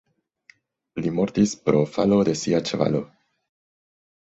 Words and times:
Li 1.03 1.11
mortis 1.17 1.53
pro 1.67 1.85
falo 1.97 2.19
de 2.31 2.35
sia 2.41 2.65
ĉevalo. 2.73 3.05